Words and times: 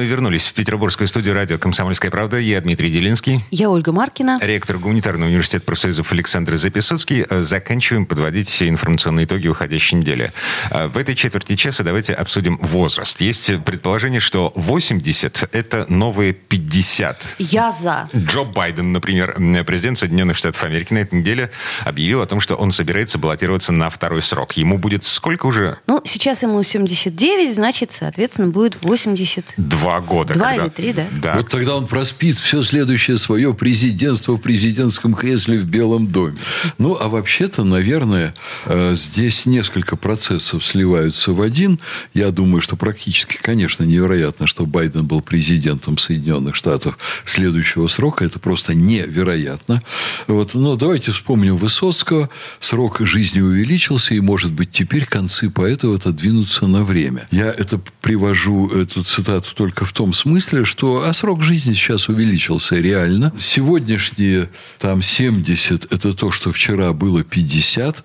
Мы 0.00 0.06
вернулись 0.06 0.46
в 0.46 0.54
петербургскую 0.54 1.06
студию 1.08 1.34
радио 1.34 1.58
«Комсомольская 1.58 2.10
правда». 2.10 2.38
Я 2.38 2.58
Дмитрий 2.62 2.90
Делинский. 2.90 3.44
Я 3.50 3.68
Ольга 3.68 3.92
Маркина. 3.92 4.38
Ректор 4.40 4.78
Гуманитарного 4.78 5.28
университета 5.28 5.66
профсоюзов 5.66 6.10
Александр 6.10 6.56
Записоцкий. 6.56 7.26
Э, 7.28 7.42
заканчиваем 7.42 8.06
подводить 8.06 8.48
все 8.48 8.70
информационные 8.70 9.26
итоги 9.26 9.48
уходящей 9.48 9.98
недели. 9.98 10.32
Э, 10.70 10.86
в 10.86 10.96
этой 10.96 11.14
четверти 11.14 11.54
часа 11.54 11.84
давайте 11.84 12.14
обсудим 12.14 12.56
возраст. 12.62 13.20
Есть 13.20 13.62
предположение, 13.62 14.20
что 14.20 14.54
80– 14.56 15.50
это 15.52 15.84
новые 15.90 16.32
50. 16.32 17.34
Я 17.38 17.70
за. 17.70 18.08
Джо 18.16 18.44
Байден, 18.44 18.92
например, 18.92 19.34
президент 19.66 19.98
Соединенных 19.98 20.38
Штатов 20.38 20.64
Америки 20.64 20.94
на 20.94 20.98
этой 21.00 21.18
неделе 21.18 21.50
объявил 21.84 22.22
о 22.22 22.26
том, 22.26 22.40
что 22.40 22.54
он 22.54 22.72
собирается 22.72 23.18
баллотироваться 23.18 23.72
на 23.72 23.90
второй 23.90 24.22
срок. 24.22 24.52
Ему 24.52 24.78
будет 24.78 25.04
сколько 25.04 25.44
уже? 25.44 25.76
Ну, 25.86 26.00
сейчас 26.06 26.42
ему 26.42 26.62
79, 26.62 27.54
значит, 27.54 27.92
соответственно, 27.92 28.48
будет 28.48 28.80
80 28.80 29.44
два 29.90 30.00
года. 30.00 30.34
Два 30.34 30.50
когда... 30.50 30.64
или 30.64 30.70
три, 30.70 30.92
да? 30.92 31.06
да? 31.22 31.36
Вот 31.36 31.48
тогда 31.48 31.76
он 31.76 31.86
проспит 31.86 32.36
все 32.36 32.62
следующее 32.62 33.18
свое 33.18 33.52
президентство 33.54 34.34
в 34.34 34.38
президентском 34.38 35.14
кресле 35.14 35.58
в 35.58 35.64
Белом 35.64 36.06
доме. 36.06 36.36
Ну, 36.78 36.96
а 37.00 37.08
вообще-то, 37.08 37.64
наверное, 37.64 38.34
э, 38.66 38.94
здесь 38.94 39.46
несколько 39.46 39.96
процессов 39.96 40.64
сливаются 40.64 41.32
в 41.32 41.42
один. 41.42 41.80
Я 42.14 42.30
думаю, 42.30 42.62
что 42.62 42.76
практически, 42.76 43.38
конечно, 43.42 43.82
невероятно, 43.84 44.46
что 44.46 44.64
Байден 44.64 45.06
был 45.06 45.20
президентом 45.20 45.98
Соединенных 45.98 46.54
Штатов 46.54 46.98
следующего 47.24 47.88
срока. 47.88 48.24
Это 48.24 48.38
просто 48.38 48.74
невероятно. 48.74 49.82
Вот. 50.28 50.54
Но 50.54 50.76
давайте 50.76 51.10
вспомним 51.10 51.56
Высоцкого. 51.56 52.30
Срок 52.60 53.00
жизни 53.00 53.40
увеличился, 53.40 54.14
и, 54.14 54.20
может 54.20 54.52
быть, 54.52 54.70
теперь 54.70 55.04
концы 55.04 55.50
поэтов 55.50 55.96
отодвинутся 55.96 56.66
на 56.66 56.84
время. 56.84 57.26
Я 57.32 57.46
это 57.46 57.80
привожу, 58.00 58.68
эту 58.68 59.02
цитату 59.02 59.54
только 59.54 59.79
в 59.84 59.92
том 59.92 60.12
смысле, 60.12 60.64
что 60.64 61.04
а 61.06 61.12
срок 61.12 61.42
жизни 61.42 61.72
сейчас 61.72 62.08
увеличился 62.08 62.76
реально. 62.76 63.32
Сегодняшние 63.38 64.48
там 64.78 65.02
70– 65.02 65.84
это 65.92 66.14
то, 66.14 66.30
что 66.30 66.52
вчера 66.52 66.92
было 66.92 67.22
50. 67.22 68.04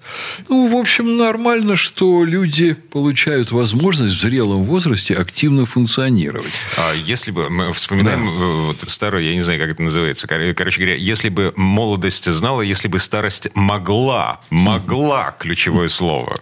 Ну, 0.50 0.72
в 0.72 0.76
общем, 0.76 1.18
нормально, 1.18 1.76
что 1.76 2.24
люди 2.24 2.74
получают 2.74 3.52
возможность 3.52 4.16
в 4.16 4.22
зрелом 4.22 4.64
возрасте 4.64 5.14
активно 5.16 5.66
функционировать. 5.66 6.54
А 6.78 6.94
если 6.94 7.32
бы, 7.32 7.50
мы 7.50 7.74
вспоминаем 7.74 8.26
да. 8.26 8.32
Э, 8.32 8.66
вот 8.68 8.90
старую, 8.90 9.24
я 9.24 9.34
не 9.34 9.44
знаю, 9.44 9.60
как 9.60 9.70
это 9.70 9.82
называется, 9.82 10.28
короче 10.28 10.82
говоря, 10.82 10.96
если 10.96 11.30
бы 11.30 11.54
молодость 11.56 12.26
знала, 12.32 12.62
если 12.62 12.88
бы 12.88 13.00
старость 13.00 13.50
могла, 13.56 14.42
могла, 14.50 15.36
ключевое 15.40 15.90
слово. 15.90 16.40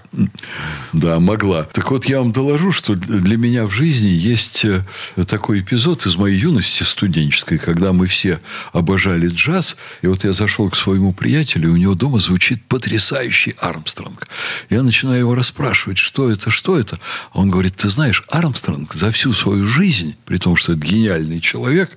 Да, 0.93 1.19
могла. 1.19 1.63
Так 1.63 1.91
вот, 1.91 2.05
я 2.05 2.19
вам 2.19 2.31
доложу, 2.31 2.71
что 2.71 2.95
для 2.95 3.37
меня 3.37 3.65
в 3.65 3.71
жизни 3.71 4.07
есть 4.07 4.65
э, 4.65 4.83
такой 5.27 5.59
эпизод 5.61 6.05
из 6.05 6.15
моей 6.15 6.37
юности 6.39 6.83
студенческой, 6.83 7.57
когда 7.57 7.93
мы 7.93 8.07
все 8.07 8.39
обожали 8.71 9.27
джаз. 9.27 9.75
И 10.01 10.07
вот 10.07 10.23
я 10.23 10.33
зашел 10.33 10.69
к 10.69 10.75
своему 10.75 11.13
приятелю, 11.13 11.69
и 11.69 11.71
у 11.71 11.77
него 11.77 11.93
дома 11.93 12.19
звучит 12.19 12.63
потрясающий 12.65 13.55
Армстронг. 13.59 14.27
Я 14.69 14.83
начинаю 14.83 15.19
его 15.19 15.35
расспрашивать, 15.35 15.97
что 15.97 16.29
это, 16.31 16.49
что 16.49 16.77
это. 16.79 16.99
Он 17.33 17.49
говорит, 17.49 17.75
ты 17.75 17.89
знаешь, 17.89 18.23
Армстронг 18.29 18.93
за 18.95 19.11
всю 19.11 19.33
свою 19.33 19.67
жизнь, 19.67 20.15
при 20.25 20.37
том, 20.37 20.55
что 20.55 20.73
это 20.73 20.85
гениальный 20.85 21.39
человек, 21.39 21.91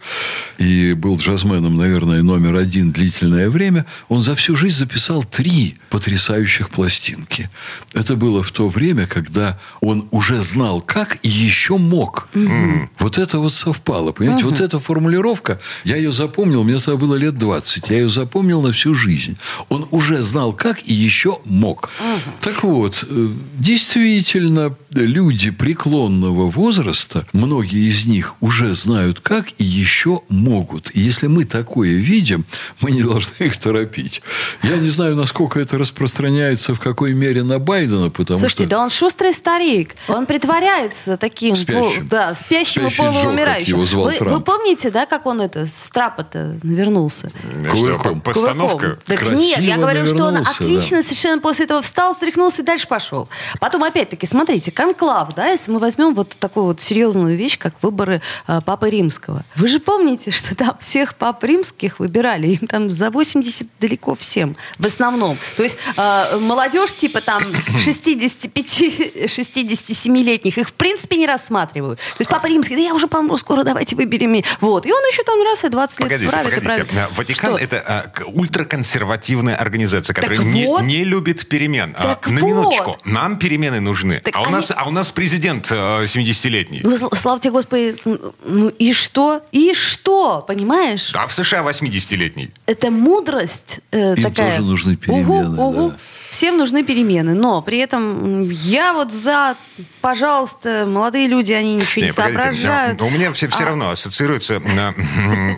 и 0.58 0.92
был 0.92 1.17
джазменом, 1.19 1.77
наверное, 1.77 2.23
номер 2.23 2.56
один 2.56 2.92
длительное 2.92 3.51
время, 3.51 3.86
он 4.08 4.23
за 4.23 4.35
всю 4.36 4.57
жизнь 4.57 4.77
записал 4.77 5.24
три 5.24 5.77
потрясающих 5.90 6.70
пластинки. 6.70 7.51
Это 7.95 8.17
было 8.17 8.42
в 8.42 8.51
то 8.51 8.69
время, 8.69 9.07
когда 9.07 9.58
он 9.80 10.08
уже 10.11 10.40
знал, 10.40 10.80
как 10.80 11.19
и 11.23 11.29
еще 11.29 11.79
мог. 11.79 12.29
Mm. 12.35 12.89
Вот 13.06 13.18
это 13.18 13.39
вот 13.39 13.52
совпало. 13.52 14.11
Понимаете, 14.11 14.46
угу. 14.46 14.50
вот 14.50 14.61
эта 14.61 14.80
формулировка, 14.80 15.61
я 15.84 15.94
ее 15.94 16.11
запомнил, 16.11 16.64
мне 16.64 16.80
тогда 16.80 16.96
было 16.96 17.14
лет 17.14 17.39
20. 17.39 17.89
Я 17.89 17.98
ее 17.98 18.08
запомнил 18.08 18.62
на 18.62 18.72
всю 18.72 18.96
жизнь. 18.96 19.36
Он 19.68 19.86
уже 19.92 20.20
знал, 20.22 20.52
как 20.52 20.80
и 20.83 20.92
еще 20.92 21.39
мог. 21.45 21.89
Угу. 22.00 22.33
Так 22.40 22.64
вот, 22.64 23.05
э, 23.08 23.28
действительно, 23.61 24.74
люди 24.90 25.50
преклонного 25.50 26.50
возраста, 26.50 27.24
многие 27.33 27.89
из 27.89 28.06
них 28.06 28.34
уже 28.40 28.74
знают, 28.74 29.20
как 29.20 29.46
и 29.58 29.64
еще 29.64 30.22
могут. 30.28 30.90
И 30.95 31.00
если 31.00 31.28
мы 31.28 31.45
такое 31.45 31.92
видим, 31.92 32.45
мы 32.80 32.90
не 32.90 33.02
должны 33.02 33.34
их 33.39 33.56
торопить. 33.58 34.22
Я 34.64 34.78
не 34.78 34.89
знаю, 34.89 35.14
насколько 35.14 35.61
это 35.61 35.78
распространяется, 35.78 36.74
в 36.74 36.80
какой 36.80 37.12
мере 37.12 37.45
на 37.45 37.61
Байдена, 37.61 38.11
потому 38.11 38.40
Слушайте, 38.40 38.64
что... 38.64 38.70
да 38.70 38.83
он 38.83 38.90
шустрый 38.90 39.33
старик. 39.33 39.95
Он 40.08 40.27
притворяется 40.27 41.16
таким... 41.16 41.55
Спящим. 41.55 42.08
Да, 42.08 42.34
спящим, 42.34 42.83
спящим 42.83 42.95
полуумирающим. 42.96 43.79
Вы, 43.79 44.17
вы 44.20 44.40
помните, 44.40 44.90
да, 44.90 45.07
как 45.07 45.27
он 45.27 45.40
это 45.40 45.67
с 45.67 45.90
трапа-то 45.90 46.58
навернулся? 46.62 47.30
Кувырком. 47.70 48.20
Постановка. 48.20 48.98
Так 49.07 49.18
Красиво 49.18 49.39
нет, 49.39 49.61
я 49.61 49.77
говорю, 49.77 50.07
что 50.07 50.24
он 50.24 50.36
отлично 50.36 50.98
да. 50.98 51.02
совершенно 51.02 51.40
после 51.40 51.67
этого 51.67 51.83
встал, 51.83 52.14
стряхнулся 52.14 52.62
и 52.62 52.64
дальше 52.64 52.89
пошел. 52.89 53.29
Потом, 53.61 53.84
опять-таки, 53.84 54.27
смотрите, 54.27 54.70
конклав, 54.70 55.34
да, 55.34 55.48
если 55.48 55.70
мы 55.70 55.79
возьмем 55.79 56.14
вот 56.14 56.36
такую 56.39 56.67
вот 56.67 56.80
серьезную 56.80 57.36
вещь, 57.36 57.58
как 57.58 57.74
выборы 57.83 58.23
э, 58.46 58.61
Папы 58.64 58.89
Римского. 58.90 59.45
Вы 59.57 59.68
же 59.68 59.78
помните, 59.78 60.30
что 60.30 60.55
там 60.55 60.77
всех 60.78 61.14
Пап 61.14 61.42
Римских 61.45 61.98
выбирали, 61.98 62.48
им 62.48 62.67
там 62.67 62.90
за 62.90 63.11
80 63.11 63.67
далеко 63.80 64.14
всем, 64.14 64.57
в 64.78 64.86
основном. 64.86 65.36
То 65.57 65.63
есть 65.63 65.77
э, 65.96 66.39
молодежь 66.40 66.95
типа 66.95 67.20
там 67.20 67.42
65-67-летних, 67.84 70.58
их 70.58 70.68
в 70.68 70.73
принципе 70.73 71.17
не 71.17 71.27
рассматривают. 71.27 71.98
То 71.98 72.20
есть 72.20 72.30
Папа 72.30 72.46
Римский, 72.46 72.77
да 72.77 72.83
я 72.86 72.95
уже 72.95 73.07
помру 73.07 73.36
скоро, 73.36 73.63
давайте 73.64 73.97
выберем. 73.97 74.42
Вот. 74.61 74.86
И 74.86 74.92
он 74.92 75.01
еще 75.11 75.23
там 75.23 75.42
раз 75.45 75.64
и 75.64 75.69
20 75.69 76.01
лет 76.01 76.08
погодите, 76.08 76.30
правит 76.33 76.55
погодите. 76.55 76.83
и 76.83 76.85
правит. 76.95 77.11
Ватикан 77.17 77.51
Что? 77.57 77.64
это 77.64 77.83
а, 77.86 78.13
ультраконсервативная 78.27 79.57
организация, 79.57 80.14
которая 80.14 80.39
Так 80.39 80.47
не, 80.47 80.67
вот. 80.67 80.83
не 80.83 81.05
любит 81.05 81.48
перемен. 81.48 81.95
А, 81.98 82.14
Так 82.14 82.29
на 82.29 82.41
вот. 82.41 82.46
минуточку. 82.46 82.96
Нам 83.05 83.39
перемены 83.39 83.80
нужны. 83.80 84.20
Так 84.20 84.36
а, 84.36 84.41
у 84.41 84.45
они- 84.45 84.52
нас, 84.52 84.73
а 84.77 84.85
у 84.86 84.91
нас 84.91 85.11
президент 85.13 85.69
э, 85.70 86.05
70-летний. 86.07 86.80
Ну, 86.83 86.96
сл- 86.96 87.14
слава 87.17 87.39
тебе, 87.39 87.52
Господи, 87.52 87.96
ну 88.45 88.69
и 88.69 88.92
что? 88.92 89.42
И 89.52 89.75
что, 89.75 90.42
понимаешь? 90.46 91.13
А 91.14 91.27
в 91.27 91.33
США 91.35 91.63
80-летний. 91.63 92.51
Это 92.67 92.91
мудрость 92.91 93.80
э, 93.92 94.14
Им 94.17 94.23
такая. 94.23 94.51
тоже 94.51 94.63
нужны 94.63 94.96
перемены, 94.96 95.61
Угу, 95.61 95.63
угу. 95.86 95.95
Всем 96.31 96.57
нужны 96.59 96.83
перемены, 96.85 97.35
но 97.35 97.63
при 97.63 97.79
этом 97.79 98.45
м, 98.45 98.51
я 98.51 98.92
вот 98.92 99.13
за, 99.13 99.57
пожалуйста, 100.01 100.85
молодые 100.87 101.29
люди, 101.29 101.53
они 101.53 101.77
ничего 101.77 102.03
не, 102.05 102.09
Не, 102.09 102.14
погодите, 102.14 102.41
соображают. 102.42 103.03
у 103.03 103.11
меня 103.11 103.33
все, 103.33 103.48
все 103.48 103.64
А- 103.64 103.67
равно 103.69 103.91
ассоциируется, 103.91 104.61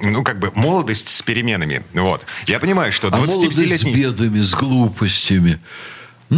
ну, 0.03 0.23
как 0.23 0.39
бы, 0.39 0.53
молодость 0.55 1.09
с 1.09 1.23
переменами. 1.23 1.83
Вот. 1.95 2.25
Я 2.47 2.61
понимаю, 2.61 2.93
что 2.93 3.09
А 3.09 3.11
молодость 3.13 3.41
с 3.41 3.45
25-летний... 3.45 3.93
бедами, 3.95 4.39
с 4.39 4.55
глупостями. 4.55 5.59
э, 6.31 6.35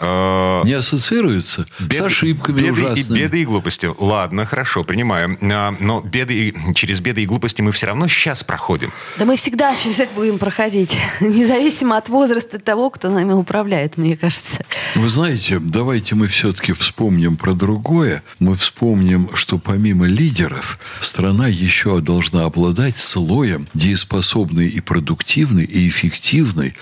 Не 0.00 0.72
ассоциируется? 0.72 1.66
Бед- 1.80 1.98
С 1.98 2.06
ошибками 2.06 2.56
беды 2.60 2.72
ужасными. 2.72 3.18
И, 3.18 3.22
беды 3.22 3.42
и 3.42 3.44
глупости. 3.44 3.88
Ладно, 3.98 4.44
хорошо, 4.46 4.82
принимаю. 4.84 5.36
А, 5.42 5.74
Но 5.80 6.00
беды, 6.00 6.48
и- 6.48 6.74
через 6.74 7.00
беды 7.00 7.22
и 7.22 7.26
глупости 7.26 7.62
мы 7.62 7.72
все 7.72 7.86
равно 7.86 8.08
сейчас 8.08 8.42
проходим. 8.42 8.92
Да 9.18 9.24
мы 9.24 9.36
всегда 9.36 9.74
через 9.76 10.00
это 10.00 10.12
будем 10.14 10.38
проходить, 10.38 10.96
независимо 11.20 11.96
от 11.96 12.08
возраста 12.08 12.58
того, 12.58 12.90
кто 12.90 13.10
нами 13.10 13.32
управляет, 13.32 13.96
мне 13.96 14.16
кажется. 14.16 14.64
Вы 14.94 15.08
знаете, 15.08 15.58
давайте 15.60 16.14
мы 16.14 16.28
все-таки 16.28 16.72
вспомним 16.72 17.36
про 17.36 17.52
другое. 17.54 18.22
Мы 18.38 18.56
вспомним, 18.56 19.30
что 19.34 19.58
помимо 19.58 20.06
лидеров, 20.06 20.78
страна 21.00 21.46
еще 21.48 22.00
должна 22.00 22.44
обладать 22.44 22.96
слоем 22.98 23.68
дееспособной 23.74 24.68
и 24.68 24.80
продуктивной, 24.80 25.64
и 25.64 25.88
эффективной 25.88 26.74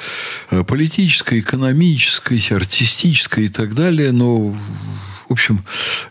э, 0.51 0.63
политической, 0.65 1.41
экономической, 1.41 2.39
артистической 2.51 3.02
и 3.41 3.49
так 3.49 3.75
далее, 3.75 4.13
но 4.13 4.55
в 5.33 5.35
общем, 5.35 5.65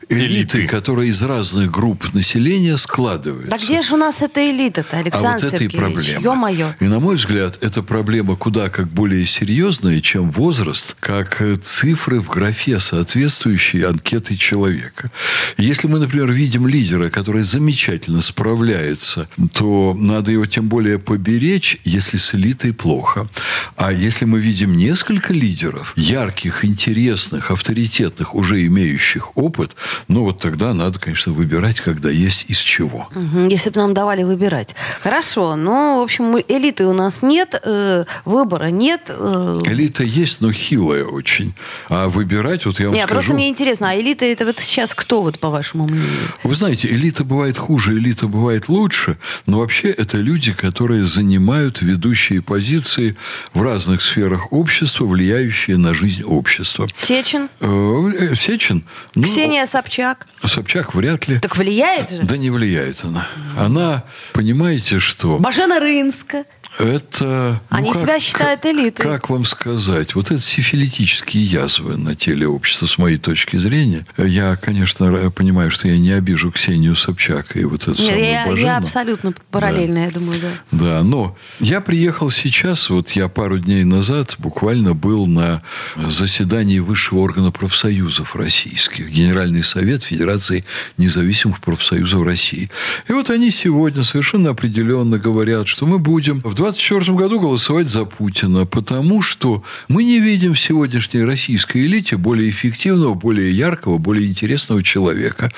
элиты, 0.10 0.58
Элиты. 0.58 0.68
которые 0.68 1.10
из 1.10 1.22
разных 1.22 1.70
групп 1.70 2.12
населения 2.16 2.76
складываются. 2.78 3.52
Да 3.52 3.58
где 3.58 3.82
же 3.84 3.94
у 3.94 3.98
нас 3.98 4.24
эта 4.24 4.50
элита-то, 4.50 4.98
А 4.98 5.00
Александр 5.00 5.46
вот 5.46 5.54
это 5.54 5.64
и 5.64 5.68
проблема. 5.68 6.22
Ё-моё. 6.22 6.74
И, 6.80 6.86
на 6.86 7.00
мой 7.00 7.16
взгляд, 7.18 7.60
эта 7.62 7.84
проблема 7.84 8.36
куда 8.36 8.70
как 8.70 8.88
более 8.88 9.28
серьезная, 9.28 10.02
чем 10.02 10.32
возраст, 10.32 10.96
как 11.00 11.40
э, 11.42 11.56
цифры 11.58 12.20
в 12.20 12.30
графе, 12.30 12.80
соответствующие 12.80 13.88
анкеты 13.88 14.36
человека. 14.38 15.12
Если 15.58 15.88
мы, 15.88 16.00
например, 16.00 16.32
видим 16.32 16.66
лидера, 16.68 17.12
который 17.12 17.44
замечательно 17.44 18.22
справляется, 18.22 19.28
то 19.54 19.94
надо 19.96 20.32
его 20.32 20.48
тем 20.48 20.68
более 20.68 20.98
поберечь, 20.98 21.78
если 21.84 22.18
с 22.18 22.34
элитой 22.34 22.74
плохо. 22.74 23.28
А 23.76 23.92
если 23.94 24.26
мы 24.26 24.40
видим 24.40 24.74
несколько 24.74 25.32
лидеров, 25.32 25.94
ярких, 25.96 26.66
интересных, 26.66 27.52
авторитетных, 27.52 28.34
уже 28.34 28.66
имеющих 28.66 29.11
опыт, 29.36 29.76
Ну, 30.08 30.24
вот 30.24 30.40
тогда 30.40 30.74
надо, 30.74 31.00
конечно, 31.00 31.34
выбирать, 31.34 31.82
когда 31.82 32.10
есть 32.10 32.46
из 32.50 32.58
чего. 32.58 33.10
Если 33.50 33.70
бы 33.70 33.80
нам 33.80 33.94
давали 33.94 34.24
выбирать. 34.24 34.76
Хорошо, 35.02 35.56
ну, 35.56 36.00
в 36.00 36.04
общем, 36.04 36.38
элиты 36.48 36.86
у 36.86 36.94
нас 36.94 37.22
нет, 37.22 37.60
э, 37.64 38.06
выбора 38.26 38.68
нет. 38.68 39.02
Э... 39.08 39.60
Элита 39.66 40.04
есть, 40.04 40.42
но 40.42 40.52
хилая 40.52 41.06
очень. 41.06 41.54
А 41.90 42.08
выбирать, 42.10 42.66
вот 42.66 42.80
я 42.80 42.88
вам 42.88 42.96
Нет, 42.96 43.06
скажу... 43.06 43.16
просто 43.16 43.34
мне 43.34 43.50
интересно, 43.50 43.90
а 43.90 43.96
элита 43.96 44.26
это 44.26 44.46
вот 44.46 44.60
сейчас 44.60 44.94
кто, 44.94 45.22
вот 45.22 45.40
по 45.40 45.50
вашему 45.50 45.88
мнению? 45.88 46.08
Вы 46.44 46.56
знаете, 46.56 46.88
элита 46.88 47.24
бывает 47.24 47.58
хуже, 47.58 47.94
элита 47.98 48.28
бывает 48.28 48.70
лучше, 48.70 49.18
но 49.46 49.60
вообще 49.60 49.90
это 49.90 50.18
люди, 50.18 50.54
которые 50.54 51.06
занимают 51.06 51.82
ведущие 51.82 52.42
позиции 52.42 53.16
в 53.54 53.62
разных 53.62 54.02
сферах 54.02 54.52
общества, 54.54 55.06
влияющие 55.06 55.78
на 55.78 55.94
жизнь 55.94 56.24
общества. 56.24 56.88
Сечин? 56.96 57.50
Э, 57.60 58.36
Сечин? 58.36 58.84
Ну, 59.16 59.24
Ксения 59.24 59.66
Собчак? 59.66 60.28
Собчак 60.46 60.94
вряд 60.96 61.28
ли. 61.28 61.40
Так 61.40 61.58
влияет 61.58 62.10
же? 62.10 62.22
Да 62.24 62.38
не 62.38 62.50
влияет 62.50 63.04
она. 63.04 63.28
Она, 63.58 64.04
понимаете, 64.34 65.00
что... 65.00 65.38
Бажена 65.38 65.80
Рынска? 65.80 66.46
Это... 66.80 67.62
Ну, 67.70 67.78
Они 67.78 67.88
ну, 67.90 67.94
как, 67.94 68.02
себя 68.02 68.20
считают 68.20 68.66
элитой. 68.66 69.06
Как 69.06 69.30
вам 69.30 69.46
сказать? 69.46 70.16
Вот 70.16 70.32
это 70.32 70.40
сифилитические 70.40 71.44
язвы 71.44 71.98
на 71.98 72.16
теле 72.16 72.48
общества, 72.48 72.88
с 72.88 72.98
моей 72.98 73.18
точки 73.18 73.58
зрения. 73.58 74.06
Я, 74.18 74.56
конечно, 74.56 75.30
понимаю, 75.32 75.72
что 75.72 75.88
я 75.88 75.98
не 75.98 76.12
обижу 76.12 76.52
Ксению 76.52 76.96
Собчак 76.96 77.56
и 77.56 77.66
вот 77.66 77.84
эту 77.84 78.02
Нет, 78.02 78.12
самую 78.12 78.26
я, 78.26 78.46
Бажену. 78.46 78.68
я 78.68 78.78
абсолютно 78.78 79.34
параллельно, 79.52 79.96
да. 79.96 80.06
я 80.06 80.12
думаю, 80.12 80.40
да. 80.42 80.50
Да, 80.72 81.04
но 81.04 81.38
я 81.60 81.82
приехал 81.82 82.32
сейчас, 82.32 82.90
вот 82.90 83.12
я 83.12 83.28
пару 83.28 83.60
дней 83.60 83.84
назад 83.84 84.36
буквально 84.38 84.94
был 84.94 85.28
на 85.28 85.62
заседании 85.96 86.80
высшего 86.80 87.20
органа 87.20 87.52
профсоюзов 87.52 88.36
российских, 88.36 89.10
Генеральный 89.10 89.64
совет 89.64 90.04
Федерации 90.04 90.64
независимых 90.98 91.60
профсоюзов 91.60 92.24
России. 92.24 92.70
И 93.08 93.12
вот 93.12 93.30
они 93.30 93.52
сегодня 93.52 94.04
совершенно 94.04 94.52
определенно 94.52 95.18
говорят, 95.18 95.68
что 95.68 95.86
мы 95.86 96.00
будем 96.00 96.42
в 96.44 96.54
2024 96.72 97.18
году 97.18 97.40
голосовать 97.40 97.88
за 97.88 98.06
Путина, 98.06 98.66
потому 98.66 99.22
что 99.22 99.64
мы 99.88 100.04
не 100.04 100.20
видим 100.20 100.54
в 100.54 100.60
сегодняшней 100.60 101.24
российской 101.24 101.86
элите 101.86 102.18
более 102.18 102.50
эффективного, 102.50 103.14
более 103.14 103.52
яркого, 103.52 103.98
более 103.98 104.28
интересного 104.28 104.84
человека. 104.84 105.52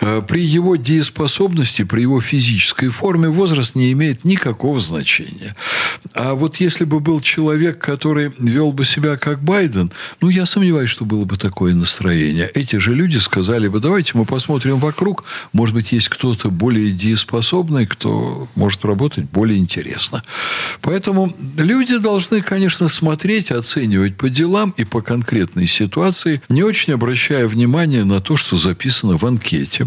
Э, 0.00 0.22
при 0.26 0.42
его 0.42 0.76
дееспособности, 0.76 1.84
при 1.84 2.02
его 2.02 2.20
физической 2.20 2.88
форме 2.88 3.28
возраст 3.28 3.74
не 3.74 3.92
имеет 3.92 4.24
никакого 4.24 4.80
значения. 4.80 5.54
А 6.14 6.34
вот 6.34 6.56
если 6.56 6.84
бы 6.84 7.00
был 7.00 7.20
человек, 7.20 7.78
который 7.78 8.32
вел 8.38 8.72
бы 8.72 8.84
себя 8.84 9.16
как 9.16 9.42
Байден, 9.42 9.92
ну, 10.20 10.28
я 10.28 10.46
сомневаюсь, 10.46 10.90
что 10.90 11.04
было 11.04 11.24
бы 11.24 11.36
такое 11.36 11.74
настроение. 11.74 12.50
Эти 12.54 12.76
же 12.76 12.94
люди 12.94 13.18
сказали 13.18 13.68
бы, 13.68 13.80
давайте 13.80 14.12
мы 14.14 14.24
посмотрим 14.24 14.78
вокруг, 14.78 15.24
может 15.52 15.74
быть, 15.74 15.92
есть 15.92 16.08
кто-то 16.08 16.50
более 16.50 16.92
дееспособный, 16.92 17.86
кто 17.86 18.48
может 18.54 18.84
работать 18.84 19.24
более 19.24 19.58
интересно. 19.58 20.22
Поэтому 20.80 21.34
люди 21.56 21.96
должны, 21.98 22.42
конечно, 22.42 22.88
смотреть, 22.88 23.50
оценивать 23.50 24.16
по 24.16 24.28
делам 24.28 24.74
и 24.76 24.84
по 24.84 25.00
конкретной 25.00 25.66
ситуации, 25.66 26.42
не 26.48 26.62
очень 26.62 26.92
обращая 26.92 27.46
внимания 27.46 28.04
на 28.04 28.20
то, 28.20 28.36
что 28.36 28.56
записано 28.56 29.16
в 29.18 29.24
анкете. 29.24 29.86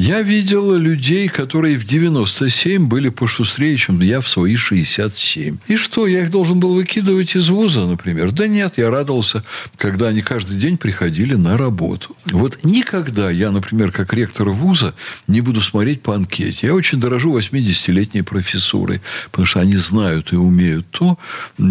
Я 0.00 0.22
видел 0.22 0.76
людей, 0.76 1.26
которые 1.26 1.76
в 1.76 1.84
97 1.84 2.86
были 2.86 3.08
пошустрее, 3.08 3.76
чем 3.76 4.00
я 4.00 4.20
в 4.20 4.28
свои 4.28 4.54
67. 4.54 5.58
И 5.66 5.76
что, 5.76 6.06
я 6.06 6.22
их 6.22 6.30
должен 6.30 6.60
был 6.60 6.76
выкидывать 6.76 7.34
из 7.34 7.48
вуза, 7.48 7.84
например? 7.84 8.30
Да 8.30 8.46
нет, 8.46 8.74
я 8.76 8.90
радовался, 8.90 9.42
когда 9.76 10.06
они 10.06 10.22
каждый 10.22 10.56
день 10.56 10.78
приходили 10.78 11.34
на 11.34 11.58
работу. 11.58 12.16
Вот 12.26 12.60
никогда 12.62 13.28
я, 13.28 13.50
например, 13.50 13.90
как 13.90 14.14
ректор 14.14 14.50
вуза, 14.50 14.94
не 15.26 15.40
буду 15.40 15.60
смотреть 15.60 16.00
по 16.00 16.14
анкете. 16.14 16.68
Я 16.68 16.74
очень 16.74 17.00
дорожу 17.00 17.36
80-летней 17.36 18.22
профессурой, 18.22 19.00
потому 19.32 19.46
что 19.46 19.58
они 19.58 19.74
знают 19.74 20.32
и 20.32 20.36
умеют 20.36 20.86
то, 20.90 21.18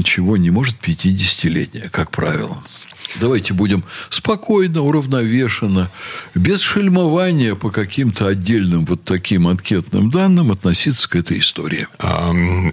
чего 0.03 0.35
не 0.35 0.51
может 0.51 0.75
50-летняя, 0.85 1.87
как 1.89 2.11
правило. 2.11 2.61
Давайте 3.15 3.53
будем 3.53 3.83
спокойно, 4.09 4.81
уравновешенно, 4.81 5.89
без 6.35 6.61
шельмования 6.61 7.55
по 7.55 7.71
каким-то 7.71 8.27
отдельным 8.27 8.85
вот 8.85 9.03
таким 9.03 9.47
анкетным 9.47 10.09
данным 10.09 10.51
относиться 10.51 11.09
к 11.09 11.15
этой 11.15 11.39
истории. 11.39 11.87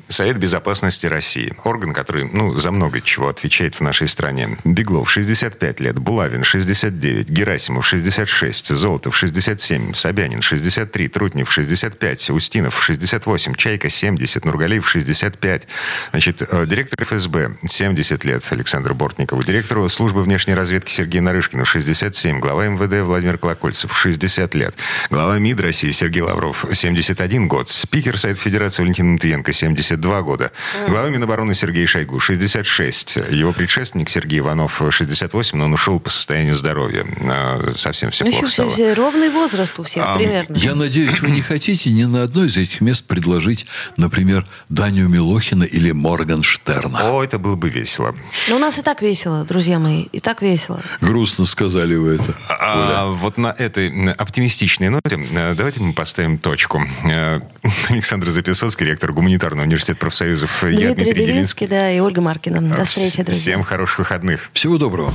Совет 0.08 0.38
Безопасности 0.38 1.06
России. 1.06 1.52
Орган, 1.64 1.92
который 1.92 2.28
ну, 2.32 2.54
за 2.54 2.70
много 2.70 3.00
чего 3.00 3.28
отвечает 3.28 3.76
в 3.76 3.80
нашей 3.80 4.08
стране. 4.08 4.58
Беглов 4.64 5.10
65 5.10 5.80
лет, 5.80 5.98
Булавин 5.98 6.44
69, 6.44 7.28
Герасимов 7.30 7.86
66, 7.86 8.74
Золотов 8.74 9.16
67, 9.16 9.94
Собянин 9.94 10.42
63, 10.42 11.08
Трутнев 11.08 11.52
65, 11.52 12.30
Устинов 12.30 12.82
68, 12.84 13.54
Чайка 13.54 13.88
70, 13.88 14.44
Нургалиев 14.44 14.88
65. 14.88 15.68
Значит, 16.10 16.42
э, 16.42 16.66
директор 16.66 17.04
ФСБ 17.04 17.56
70 17.66 18.24
лет 18.24 18.46
Александр 18.50 18.94
Бортников, 18.94 19.44
директору 19.44 19.88
службы 19.88 20.23
внешней 20.24 20.54
разведки 20.54 20.90
Сергей 20.90 21.20
Нарышкин, 21.20 21.64
67. 21.64 22.40
Глава 22.40 22.66
МВД 22.66 23.02
Владимир 23.06 23.38
Колокольцев, 23.38 23.96
60 23.96 24.54
лет. 24.54 24.74
Глава 25.10 25.38
МИД 25.38 25.60
России 25.60 25.90
Сергей 25.90 26.22
Лавров, 26.22 26.64
71 26.72 27.48
год. 27.48 27.70
Спикер 27.70 28.18
Совет 28.18 28.38
Федерации 28.38 28.82
Валентин 28.82 29.12
Матвиенко, 29.12 29.52
72 29.52 30.22
года. 30.22 30.50
Глава 30.88 31.08
Минобороны 31.08 31.54
Сергей 31.54 31.86
Шойгу, 31.86 32.18
66. 32.18 33.16
Его 33.30 33.52
предшественник 33.52 34.08
Сергей 34.08 34.40
Иванов, 34.40 34.82
68, 34.90 35.58
но 35.58 35.66
он 35.66 35.74
ушел 35.74 36.00
по 36.00 36.10
состоянию 36.10 36.56
здоровья. 36.56 37.04
А, 37.22 37.72
совсем 37.76 38.10
все 38.10 38.24
ну, 38.24 38.30
плохо 38.32 38.46
стало. 38.48 38.94
Ровный 38.94 39.30
возраст 39.30 39.78
у 39.78 39.82
всех 39.82 40.04
а, 40.06 40.16
примерно. 40.16 40.54
Я 40.56 40.74
надеюсь, 40.74 41.20
вы 41.20 41.30
не 41.30 41.42
хотите 41.42 41.90
ни 41.90 42.04
на 42.04 42.22
одно 42.22 42.44
из 42.44 42.56
этих 42.56 42.80
мест 42.80 43.04
предложить, 43.04 43.66
например, 43.96 44.46
Даню 44.68 45.08
Милохина 45.08 45.64
или 45.64 45.92
Морганштерна. 45.92 47.12
О, 47.12 47.22
это 47.22 47.38
было 47.38 47.56
бы 47.56 47.68
весело. 47.68 48.14
Но 48.48 48.56
у 48.56 48.58
нас 48.58 48.78
и 48.78 48.82
так 48.82 49.02
весело, 49.02 49.44
друзья 49.44 49.78
мои. 49.78 50.06
И 50.14 50.20
так 50.20 50.42
весело. 50.42 50.80
Грустно 51.00 51.44
сказали 51.44 51.96
вы 51.96 52.14
это. 52.14 52.34
А, 52.48 53.10
вот 53.10 53.36
на 53.36 53.48
этой 53.48 54.12
оптимистичной 54.12 54.88
ноте 54.88 55.18
э, 55.18 55.54
давайте 55.56 55.80
мы 55.80 55.92
поставим 55.92 56.38
точку. 56.38 56.84
Э, 57.04 57.40
Александр 57.88 58.30
Записоцкий, 58.30 58.86
ректор 58.86 59.12
гуманитарного 59.12 59.66
университета 59.66 59.98
профсоюзов. 59.98 60.50
Дмитрий, 60.60 60.84
Я, 60.84 60.94
Дмитрий 60.94 61.26
Делинский, 61.26 61.66
да, 61.66 61.90
и 61.90 61.98
Ольга 61.98 62.20
Маркина. 62.20 62.62
До 62.62 62.84
встречи, 62.84 63.24
друзья. 63.24 63.54
Всем 63.54 63.64
хороших 63.64 63.98
выходных. 63.98 64.50
Всего 64.52 64.78
доброго. 64.78 65.12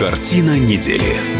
Картина 0.00 0.58
недели. 0.58 1.39